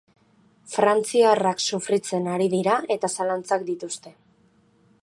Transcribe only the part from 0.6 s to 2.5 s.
Frantziarrak sufritzen ari